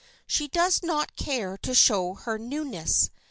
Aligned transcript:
She 0.25 0.47
does 0.47 0.81
not 0.81 1.15
care 1.15 1.59
to 1.59 1.75
show 1.75 2.15
her 2.15 2.39
newness. 2.39 3.11